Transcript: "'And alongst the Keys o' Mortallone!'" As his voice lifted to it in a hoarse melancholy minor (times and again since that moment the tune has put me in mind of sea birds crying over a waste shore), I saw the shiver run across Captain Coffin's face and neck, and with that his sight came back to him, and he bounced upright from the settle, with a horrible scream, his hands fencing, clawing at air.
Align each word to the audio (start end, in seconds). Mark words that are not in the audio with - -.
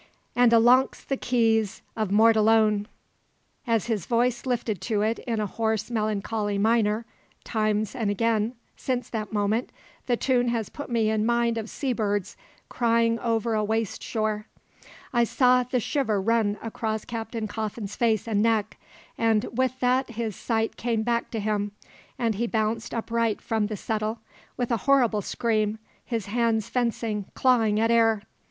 "'And 0.35 0.51
alongst 0.51 1.09
the 1.09 1.15
Keys 1.15 1.83
o' 1.95 2.07
Mortallone!'" 2.07 2.87
As 3.67 3.85
his 3.85 4.07
voice 4.07 4.47
lifted 4.47 4.81
to 4.81 5.03
it 5.03 5.19
in 5.27 5.39
a 5.39 5.45
hoarse 5.45 5.91
melancholy 5.91 6.57
minor 6.57 7.05
(times 7.43 7.93
and 7.93 8.09
again 8.09 8.55
since 8.75 9.11
that 9.11 9.31
moment 9.31 9.69
the 10.07 10.17
tune 10.17 10.47
has 10.47 10.69
put 10.69 10.89
me 10.89 11.11
in 11.11 11.23
mind 11.23 11.55
of 11.55 11.69
sea 11.69 11.93
birds 11.93 12.35
crying 12.67 13.19
over 13.19 13.53
a 13.53 13.63
waste 13.63 14.01
shore), 14.01 14.47
I 15.13 15.23
saw 15.23 15.61
the 15.61 15.79
shiver 15.79 16.19
run 16.19 16.57
across 16.63 17.05
Captain 17.05 17.47
Coffin's 17.47 17.95
face 17.95 18.27
and 18.27 18.41
neck, 18.41 18.79
and 19.19 19.45
with 19.51 19.79
that 19.81 20.09
his 20.09 20.35
sight 20.35 20.77
came 20.77 21.03
back 21.03 21.29
to 21.29 21.39
him, 21.39 21.73
and 22.17 22.33
he 22.33 22.47
bounced 22.47 22.91
upright 22.95 23.39
from 23.39 23.67
the 23.67 23.77
settle, 23.77 24.17
with 24.57 24.71
a 24.71 24.77
horrible 24.87 25.21
scream, 25.21 25.77
his 26.03 26.25
hands 26.25 26.69
fencing, 26.69 27.25
clawing 27.35 27.79
at 27.79 27.91
air. 27.91 28.23